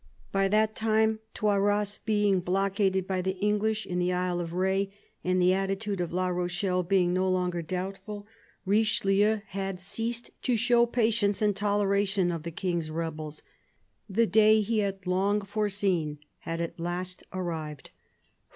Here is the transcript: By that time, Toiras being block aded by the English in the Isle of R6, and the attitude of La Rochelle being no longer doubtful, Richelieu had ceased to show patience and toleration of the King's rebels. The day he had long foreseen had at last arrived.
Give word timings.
By 0.31 0.47
that 0.47 0.75
time, 0.75 1.19
Toiras 1.35 1.99
being 2.03 2.39
block 2.39 2.79
aded 2.79 3.05
by 3.05 3.21
the 3.21 3.37
English 3.37 3.85
in 3.85 3.99
the 3.99 4.11
Isle 4.11 4.39
of 4.39 4.49
R6, 4.49 4.89
and 5.23 5.39
the 5.39 5.53
attitude 5.53 6.01
of 6.01 6.11
La 6.11 6.27
Rochelle 6.29 6.81
being 6.81 7.13
no 7.13 7.29
longer 7.29 7.61
doubtful, 7.61 8.25
Richelieu 8.65 9.41
had 9.49 9.79
ceased 9.79 10.31
to 10.41 10.57
show 10.57 10.87
patience 10.87 11.39
and 11.39 11.55
toleration 11.55 12.31
of 12.31 12.41
the 12.41 12.49
King's 12.49 12.89
rebels. 12.89 13.43
The 14.09 14.25
day 14.25 14.61
he 14.61 14.79
had 14.79 15.05
long 15.05 15.41
foreseen 15.41 16.17
had 16.39 16.61
at 16.61 16.79
last 16.79 17.21
arrived. 17.31 17.91